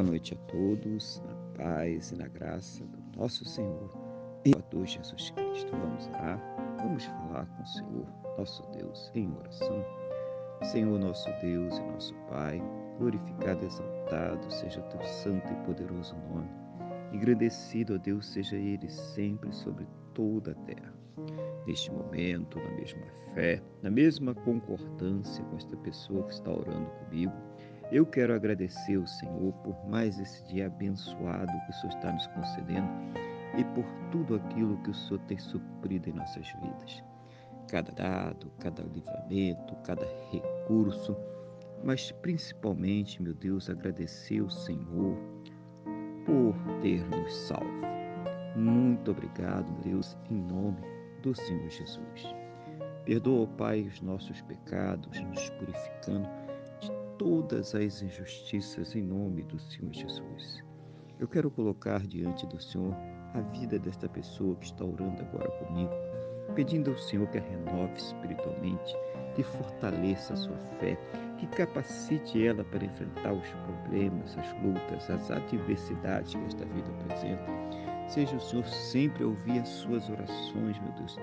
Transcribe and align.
Boa 0.00 0.12
noite 0.12 0.32
a 0.32 0.36
todos, 0.50 1.22
na 1.26 1.62
paz 1.62 2.10
e 2.10 2.16
na 2.16 2.26
graça 2.26 2.82
do 2.86 3.18
nosso 3.18 3.44
Senhor 3.44 3.90
e 4.46 4.50
Salvador 4.50 4.86
Jesus 4.86 5.28
Cristo. 5.28 5.70
Vamos 5.72 6.08
orar, 6.08 6.40
vamos 6.78 7.04
falar 7.04 7.44
com 7.44 7.62
o 7.62 7.66
Senhor, 7.66 8.06
nosso 8.38 8.62
Deus, 8.70 9.12
em 9.14 9.30
oração. 9.36 9.84
Senhor, 10.62 10.98
nosso 10.98 11.28
Deus 11.42 11.76
e 11.76 11.82
nosso 11.82 12.14
Pai, 12.30 12.62
glorificado 12.98 13.62
e 13.62 13.66
exaltado 13.66 14.50
seja 14.50 14.80
o 14.80 14.84
teu 14.84 15.02
santo 15.02 15.52
e 15.52 15.66
poderoso 15.66 16.16
nome. 16.30 16.48
Engrandecido, 17.12 17.96
ó 17.96 17.98
Deus, 17.98 18.24
seja 18.24 18.56
ele 18.56 18.88
sempre 18.88 19.52
sobre 19.52 19.86
toda 20.14 20.52
a 20.52 20.54
terra. 20.64 20.94
Neste 21.66 21.92
momento, 21.92 22.58
na 22.58 22.70
mesma 22.70 23.06
fé, 23.34 23.62
na 23.82 23.90
mesma 23.90 24.34
concordância 24.34 25.44
com 25.44 25.56
esta 25.56 25.76
pessoa 25.76 26.22
que 26.22 26.32
está 26.32 26.50
orando 26.50 26.88
comigo, 27.04 27.49
eu 27.92 28.06
quero 28.06 28.34
agradecer 28.34 28.96
ao 28.96 29.06
Senhor 29.06 29.52
por 29.64 29.76
mais 29.88 30.18
esse 30.18 30.44
dia 30.44 30.66
abençoado 30.66 31.52
que 31.66 31.70
o 31.70 31.74
Senhor 31.74 31.94
está 31.94 32.12
nos 32.12 32.26
concedendo 32.28 32.88
e 33.58 33.64
por 33.74 33.84
tudo 34.12 34.36
aquilo 34.36 34.78
que 34.82 34.90
o 34.90 34.94
Senhor 34.94 35.18
tem 35.26 35.38
suprido 35.38 36.08
em 36.08 36.12
nossas 36.12 36.46
vidas. 36.62 37.02
Cada 37.68 37.90
dado, 37.92 38.50
cada 38.60 38.82
livramento, 38.82 39.74
cada 39.84 40.06
recurso, 40.30 41.16
mas 41.82 42.12
principalmente, 42.12 43.22
meu 43.22 43.34
Deus, 43.34 43.68
agradecer 43.68 44.40
ao 44.40 44.50
Senhor 44.50 45.16
por 46.24 46.54
ter 46.80 47.04
nos 47.08 47.34
salvo. 47.34 47.80
Muito 48.56 49.10
obrigado, 49.10 49.72
Deus, 49.82 50.16
em 50.30 50.34
nome 50.34 50.80
do 51.22 51.34
Senhor 51.34 51.68
Jesus. 51.70 52.34
Perdoa, 53.04 53.46
Pai, 53.46 53.82
os 53.82 54.00
nossos 54.00 54.40
pecados, 54.42 55.18
nos 55.20 55.50
purificando 55.50 56.28
todas 57.20 57.74
as 57.74 58.00
injustiças 58.00 58.96
em 58.96 59.02
nome 59.02 59.42
do 59.42 59.58
Senhor 59.58 59.92
Jesus. 59.92 60.64
Eu 61.18 61.28
quero 61.28 61.50
colocar 61.50 62.00
diante 62.06 62.46
do 62.46 62.58
Senhor 62.58 62.96
a 63.34 63.42
vida 63.42 63.78
desta 63.78 64.08
pessoa 64.08 64.56
que 64.56 64.64
está 64.64 64.86
orando 64.86 65.20
agora 65.20 65.50
comigo, 65.50 65.90
pedindo 66.54 66.90
ao 66.90 66.96
Senhor 66.96 67.28
que 67.28 67.36
a 67.36 67.42
renove 67.42 67.92
espiritualmente, 67.92 68.96
que 69.36 69.42
fortaleça 69.42 70.32
a 70.32 70.36
sua 70.36 70.56
fé, 70.78 70.96
que 71.36 71.46
capacite 71.48 72.42
ela 72.42 72.64
para 72.64 72.86
enfrentar 72.86 73.34
os 73.34 73.48
problemas, 73.66 74.38
as 74.38 74.50
lutas, 74.62 75.10
as 75.10 75.30
adversidades 75.30 76.34
que 76.34 76.44
esta 76.46 76.64
vida 76.64 76.90
apresenta. 77.02 77.44
Seja 78.08 78.34
o 78.34 78.40
Senhor 78.40 78.64
sempre 78.64 79.24
a 79.24 79.26
ouvir 79.26 79.60
as 79.60 79.68
suas 79.68 80.08
orações, 80.08 80.80
meu 80.80 80.92
Deus, 80.92 81.18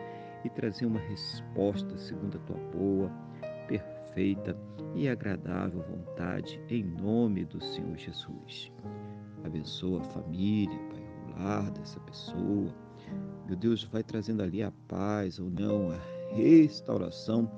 e 0.45 0.49
trazer 0.51 0.85
uma 0.85 0.99
resposta 0.99 1.97
segundo 1.97 2.37
a 2.37 2.41
tua 2.41 2.57
boa, 2.71 3.11
perfeita 3.67 3.96
e 4.95 5.07
agradável 5.07 5.81
vontade, 5.83 6.59
em 6.69 6.83
nome 6.83 7.45
do 7.45 7.61
Senhor 7.61 7.95
Jesus. 7.95 8.71
Abençoa 9.43 10.01
a 10.01 10.03
família, 10.05 10.77
Pai, 10.89 11.03
o 11.27 11.43
lar 11.43 11.71
dessa 11.71 11.99
pessoa. 11.99 12.73
Meu 13.45 13.55
Deus, 13.55 13.83
vai 13.83 14.01
trazendo 14.01 14.41
ali 14.41 14.63
a 14.63 14.71
paz, 14.87 15.39
a 15.39 15.43
união, 15.43 15.91
a 15.91 16.33
restauração 16.33 17.49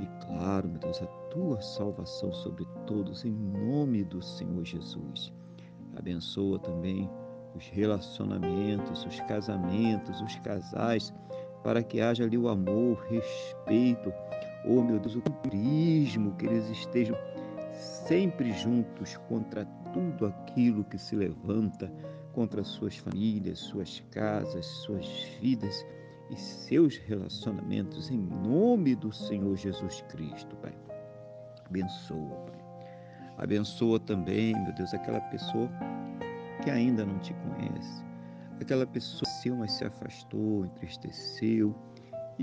e, 0.00 0.26
claro, 0.26 0.68
meu 0.68 0.80
Deus, 0.80 1.00
a 1.00 1.06
tua 1.30 1.60
salvação 1.60 2.32
sobre 2.32 2.66
todos, 2.86 3.24
em 3.24 3.30
nome 3.30 4.02
do 4.02 4.20
Senhor 4.20 4.64
Jesus. 4.64 5.32
Abençoa 5.94 6.58
também 6.58 7.08
os 7.54 7.68
relacionamentos, 7.68 9.04
os 9.04 9.20
casamentos, 9.20 10.20
os 10.20 10.34
casais, 10.40 11.14
para 11.62 11.82
que 11.82 12.00
haja 12.00 12.24
ali 12.24 12.36
o 12.36 12.48
amor, 12.48 12.98
respeito, 13.08 14.12
oh 14.64 14.82
meu 14.82 14.98
Deus, 14.98 15.16
o 15.16 15.20
turismo, 15.20 16.34
que 16.36 16.46
eles 16.46 16.68
estejam 16.70 17.16
sempre 18.06 18.52
juntos 18.52 19.16
contra 19.28 19.64
tudo 19.92 20.26
aquilo 20.26 20.84
que 20.84 20.98
se 20.98 21.16
levanta 21.16 21.92
contra 22.32 22.64
suas 22.64 22.96
famílias, 22.96 23.58
suas 23.58 24.00
casas, 24.10 24.64
suas 24.66 25.06
vidas 25.40 25.84
e 26.30 26.36
seus 26.36 26.96
relacionamentos, 26.96 28.10
em 28.10 28.18
nome 28.18 28.94
do 28.94 29.12
Senhor 29.12 29.54
Jesus 29.56 30.02
Cristo, 30.08 30.56
Pai. 30.56 30.74
Abençoa, 31.66 32.36
Pai. 32.46 32.62
Abençoa 33.38 33.98
também, 34.00 34.54
meu 34.54 34.74
Deus, 34.74 34.94
aquela 34.94 35.20
pessoa 35.20 35.68
que 36.62 36.70
ainda 36.70 37.04
não 37.04 37.18
te 37.18 37.34
conhece, 37.34 38.04
aquela 38.60 38.86
pessoa 38.86 39.22
que 39.42 39.50
mas 39.50 39.72
se 39.72 39.84
afastou, 39.84 40.64
entristeceu 40.64 41.74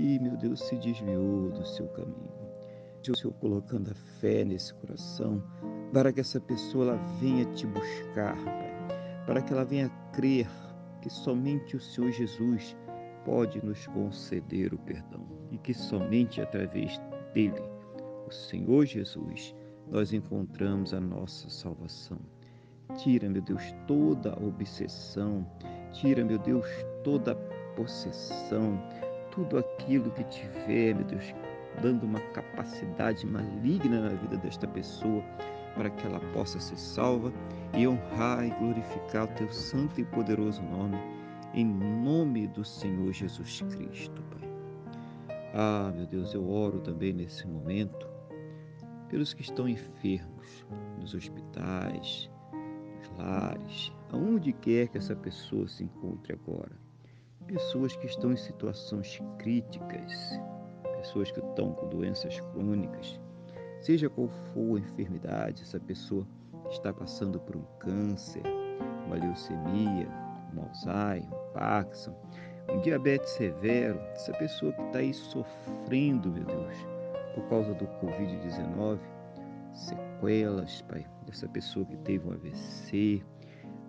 e, 0.00 0.18
meu 0.18 0.34
Deus, 0.36 0.60
se 0.60 0.76
desviou 0.76 1.50
do 1.50 1.64
seu 1.64 1.86
caminho. 1.88 2.40
O 3.06 3.16
Senhor 3.16 3.34
colocando 3.34 3.90
a 3.90 3.94
fé 4.20 4.44
nesse 4.44 4.72
coração, 4.74 5.42
para 5.92 6.12
que 6.12 6.20
essa 6.20 6.40
pessoa 6.40 6.86
ela 6.86 6.96
venha 7.20 7.44
te 7.46 7.66
buscar, 7.66 8.34
Pai, 8.44 9.24
para 9.26 9.42
que 9.42 9.52
ela 9.52 9.64
venha 9.64 9.90
crer 10.12 10.48
que 11.02 11.10
somente 11.10 11.76
o 11.76 11.80
Senhor 11.80 12.10
Jesus 12.12 12.76
pode 13.24 13.64
nos 13.64 13.86
conceder 13.88 14.72
o 14.72 14.78
perdão 14.78 15.26
e 15.50 15.58
que 15.58 15.74
somente 15.74 16.40
através 16.40 16.98
dele, 17.34 17.62
o 18.26 18.30
Senhor 18.30 18.86
Jesus, 18.86 19.54
nós 19.90 20.12
encontramos 20.12 20.94
a 20.94 21.00
nossa 21.00 21.48
salvação. 21.50 22.18
Tira, 22.96 23.28
meu 23.28 23.42
Deus, 23.42 23.62
toda 23.86 24.38
obsessão, 24.42 25.46
tira, 25.92 26.24
meu 26.24 26.38
Deus, 26.38 26.66
toda 27.02 27.34
possessão, 27.76 28.78
tudo 29.30 29.58
aquilo 29.58 30.10
que 30.10 30.24
tiver, 30.24 30.94
meu 30.94 31.04
Deus, 31.04 31.34
dando 31.82 32.04
uma 32.04 32.20
capacidade 32.32 33.26
maligna 33.26 34.00
na 34.00 34.08
vida 34.10 34.36
desta 34.36 34.66
pessoa, 34.66 35.22
para 35.74 35.90
que 35.90 36.06
ela 36.06 36.20
possa 36.32 36.58
ser 36.58 36.76
salva 36.76 37.32
e 37.76 37.86
honrar 37.86 38.44
e 38.44 38.50
glorificar 38.50 39.24
o 39.24 39.34
teu 39.34 39.50
santo 39.52 40.00
e 40.00 40.04
poderoso 40.04 40.62
nome, 40.62 40.98
em 41.54 41.64
nome 41.64 42.48
do 42.48 42.64
Senhor 42.64 43.12
Jesus 43.12 43.62
Cristo, 43.70 44.22
Pai. 44.24 44.48
Ah, 45.54 45.92
meu 45.94 46.06
Deus, 46.06 46.34
eu 46.34 46.48
oro 46.48 46.80
também 46.80 47.12
nesse 47.12 47.46
momento 47.46 48.08
pelos 49.08 49.34
que 49.34 49.42
estão 49.42 49.68
enfermos, 49.68 50.64
nos 50.98 51.14
hospitais, 51.14 52.30
nos 52.52 53.18
lares, 53.18 53.92
aonde 54.12 54.52
quer 54.52 54.88
que 54.88 54.98
essa 54.98 55.16
pessoa 55.16 55.66
se 55.66 55.82
encontre 55.82 56.32
agora 56.32 56.89
pessoas 57.50 57.96
que 57.96 58.06
estão 58.06 58.32
em 58.32 58.36
situações 58.36 59.20
críticas, 59.38 60.40
pessoas 60.98 61.32
que 61.32 61.40
estão 61.40 61.72
com 61.72 61.88
doenças 61.88 62.38
crônicas, 62.38 63.20
seja 63.80 64.08
qual 64.08 64.28
for 64.28 64.76
a 64.76 64.80
enfermidade, 64.80 65.62
essa 65.62 65.80
pessoa 65.80 66.24
está 66.70 66.92
passando 66.92 67.40
por 67.40 67.56
um 67.56 67.64
câncer, 67.80 68.42
uma 69.06 69.16
leucemia, 69.16 70.06
um 70.54 70.62
Alzheimer, 70.62 71.28
um 71.28 71.52
Parkinson, 71.52 72.14
um 72.70 72.80
diabetes 72.80 73.30
severo, 73.30 73.98
essa 74.12 74.32
pessoa 74.34 74.72
que 74.72 74.82
está 74.82 74.98
aí 75.00 75.12
sofrendo, 75.12 76.30
meu 76.30 76.44
Deus, 76.44 76.76
por 77.34 77.48
causa 77.48 77.74
do 77.74 77.86
Covid-19, 77.86 79.00
sequelas, 79.72 80.82
Pai, 80.82 81.04
dessa 81.26 81.48
pessoa 81.48 81.84
que 81.84 81.96
teve 81.98 82.28
um 82.28 82.32
AVC, 82.32 83.24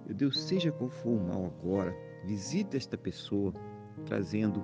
meu 0.08 0.16
Deus, 0.16 0.42
seja 0.42 0.72
qual 0.72 0.90
for 0.90 1.12
o 1.12 1.24
mal 1.28 1.46
agora, 1.46 1.96
Visita 2.26 2.78
esta 2.78 2.98
pessoa, 2.98 3.54
trazendo 4.06 4.64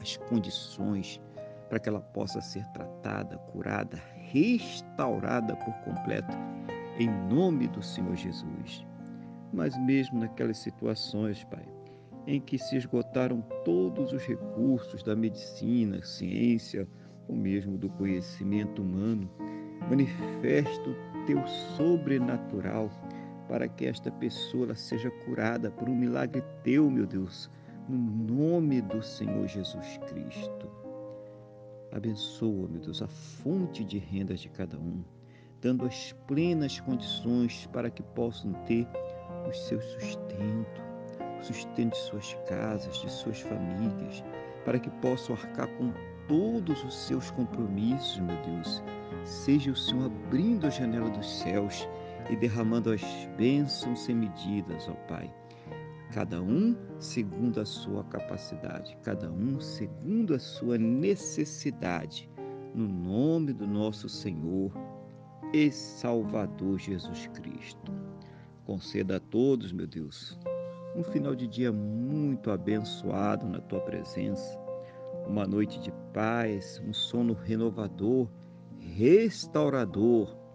as 0.00 0.16
condições 0.16 1.20
para 1.68 1.78
que 1.78 1.88
ela 1.88 2.00
possa 2.00 2.40
ser 2.40 2.64
tratada, 2.68 3.38
curada, 3.52 4.00
restaurada 4.14 5.56
por 5.56 5.74
completo, 5.84 6.36
em 6.98 7.08
nome 7.28 7.66
do 7.68 7.82
Senhor 7.82 8.14
Jesus. 8.14 8.86
Mas 9.52 9.76
mesmo 9.78 10.20
naquelas 10.20 10.58
situações, 10.58 11.44
Pai, 11.44 11.66
em 12.26 12.40
que 12.40 12.58
se 12.58 12.76
esgotaram 12.76 13.40
todos 13.64 14.12
os 14.12 14.22
recursos 14.22 15.02
da 15.02 15.14
medicina, 15.14 16.02
ciência, 16.02 16.86
ou 17.28 17.36
mesmo 17.36 17.76
do 17.76 17.88
conhecimento 17.90 18.82
humano, 18.82 19.30
manifesta 19.88 20.90
o 20.90 21.24
teu 21.26 21.46
sobrenatural 21.76 22.90
para 23.48 23.68
que 23.68 23.86
esta 23.86 24.10
pessoa 24.10 24.74
seja 24.74 25.10
curada 25.24 25.70
por 25.70 25.88
um 25.88 25.94
milagre 25.94 26.42
teu, 26.62 26.90
meu 26.90 27.06
Deus, 27.06 27.50
no 27.88 27.96
nome 27.96 28.80
do 28.80 29.02
Senhor 29.02 29.46
Jesus 29.46 29.98
Cristo. 30.08 30.70
Abençoa, 31.92 32.68
meu 32.68 32.80
Deus, 32.80 33.00
a 33.00 33.06
fonte 33.06 33.84
de 33.84 33.98
rendas 33.98 34.40
de 34.40 34.48
cada 34.48 34.76
um, 34.76 35.02
dando 35.60 35.86
as 35.86 36.12
plenas 36.26 36.80
condições 36.80 37.66
para 37.72 37.90
que 37.90 38.02
possam 38.02 38.52
ter 38.64 38.86
o 39.48 39.52
seu 39.52 39.80
sustento, 39.80 40.82
o 41.40 41.44
sustento 41.44 41.92
de 41.92 41.98
suas 41.98 42.34
casas, 42.48 43.00
de 43.00 43.10
suas 43.10 43.40
famílias, 43.40 44.24
para 44.64 44.78
que 44.78 44.90
possam 44.90 45.36
arcar 45.36 45.68
com 45.76 45.92
todos 46.26 46.82
os 46.84 46.94
seus 46.94 47.30
compromissos, 47.30 48.18
meu 48.18 48.36
Deus. 48.42 48.82
Seja 49.24 49.70
o 49.70 49.76
Senhor 49.76 50.06
abrindo 50.06 50.66
a 50.66 50.70
janela 50.70 51.08
dos 51.10 51.38
céus 51.38 51.88
e 52.30 52.36
derramando 52.36 52.90
as 52.92 53.02
bênçãos 53.36 54.00
sem 54.00 54.14
medidas, 54.14 54.88
ó 54.88 54.94
Pai. 55.06 55.32
Cada 56.12 56.40
um 56.40 56.76
segundo 56.98 57.60
a 57.60 57.64
sua 57.64 58.04
capacidade, 58.04 58.96
cada 59.02 59.30
um 59.30 59.60
segundo 59.60 60.34
a 60.34 60.38
sua 60.38 60.78
necessidade, 60.78 62.30
no 62.74 62.86
nome 62.86 63.52
do 63.52 63.66
nosso 63.66 64.08
Senhor 64.08 64.72
e 65.52 65.70
Salvador 65.70 66.78
Jesus 66.78 67.26
Cristo. 67.28 67.92
Conceda 68.64 69.16
a 69.16 69.20
todos, 69.20 69.72
meu 69.72 69.86
Deus, 69.86 70.38
um 70.96 71.02
final 71.02 71.34
de 71.34 71.46
dia 71.46 71.72
muito 71.72 72.50
abençoado 72.50 73.46
na 73.46 73.60
tua 73.60 73.80
presença, 73.80 74.58
uma 75.26 75.46
noite 75.46 75.80
de 75.80 75.92
paz, 76.12 76.80
um 76.86 76.92
sono 76.92 77.34
renovador, 77.34 78.28
restaurador 78.78 80.45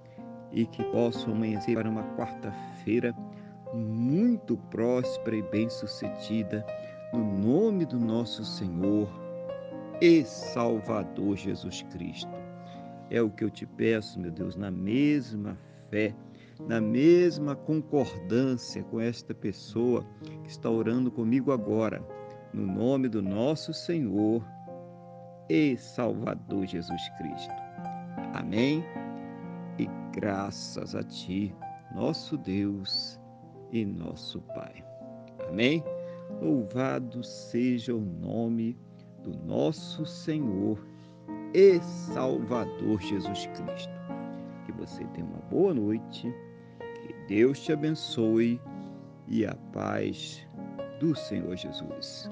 e 0.52 0.66
que 0.66 0.84
possam 0.86 1.34
amanhecer 1.34 1.76
para 1.76 1.90
uma 1.90 2.04
quarta-feira 2.16 3.16
muito 3.74 4.58
próspera 4.70 5.36
e 5.38 5.42
bem-sucedida, 5.44 6.66
no 7.14 7.24
nome 7.24 7.86
do 7.86 8.00
nosso 8.00 8.44
Senhor 8.44 9.10
e 10.02 10.24
Salvador 10.24 11.38
Jesus 11.38 11.82
Cristo. 11.84 12.32
É 13.10 13.22
o 13.22 13.30
que 13.30 13.44
eu 13.44 13.50
te 13.50 13.66
peço, 13.66 14.20
meu 14.20 14.32
Deus, 14.32 14.56
na 14.56 14.72
mesma 14.72 15.58
fé, 15.90 16.16
na 16.68 16.80
mesma 16.80 17.56
concordância 17.56 18.84
com 18.84 19.00
esta 19.00 19.34
pessoa 19.34 20.06
que 20.44 20.50
está 20.50 20.70
orando 20.70 21.12
comigo 21.12 21.52
agora, 21.52 22.02
no 22.54 22.66
nome 22.66 23.10
do 23.10 23.22
nosso 23.22 23.74
Senhor 23.74 24.46
e 25.50 25.78
Salvador 25.78 26.66
Jesus 26.66 27.02
Cristo. 27.18 27.54
Amém. 28.34 28.84
E 29.82 29.90
graças 30.14 30.94
a 30.94 31.02
Ti, 31.02 31.56
nosso 31.96 32.38
Deus 32.38 33.20
e 33.72 33.84
nosso 33.84 34.40
Pai. 34.54 34.86
Amém? 35.50 35.84
Louvado 36.40 37.24
seja 37.24 37.96
o 37.96 38.00
nome 38.00 38.78
do 39.24 39.36
nosso 39.44 40.06
Senhor 40.06 40.78
e 41.56 41.80
Salvador 41.82 43.02
Jesus 43.02 43.48
Cristo. 43.48 43.94
Que 44.68 44.72
você 44.74 45.04
tenha 45.06 45.26
uma 45.26 45.42
boa 45.50 45.74
noite, 45.74 46.32
que 47.02 47.14
Deus 47.28 47.60
te 47.62 47.74
abençoe 47.74 48.62
e 49.28 49.48
a 49.48 49.56
paz 49.74 50.48
do 51.00 51.16
Senhor 51.16 51.56
Jesus. 51.56 52.30